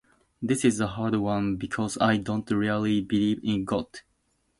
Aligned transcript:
This 0.41 0.65
is 0.65 0.79
a 0.79 0.87
hard 0.87 1.15
one 1.17 1.57
because 1.57 1.95
I 2.01 2.17
don't 2.17 2.49
really 2.49 3.01
believe 3.01 3.39
in 3.43 3.65
god 3.65 3.99